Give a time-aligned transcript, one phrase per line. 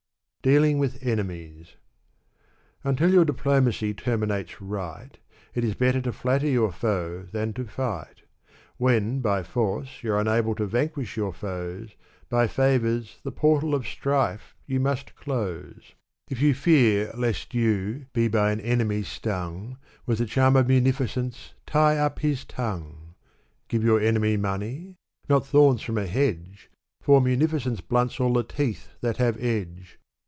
[0.43, 1.75] Dealing wtih Enemies.
[2.83, 5.19] Until your diplomacy terminates right,
[5.53, 8.23] It is better to flatter your foe, than to fight
[8.77, 11.91] When, by force, you're unable to vanquish your foes,
[12.27, 15.75] By favors, the portal of strife you must close!
[15.77, 16.33] Digitized by Google *€^ Bustan.
[16.33, 19.77] 329 If you fear lest you be by an enemy stung,
[20.07, 23.13] With the charm of munificence, tie up his tongue!
[23.67, 24.95] Give your enemy money?—
[25.29, 26.71] not thorns from a hedge!
[26.99, 29.99] For munificence blunts all the teeth that have edge.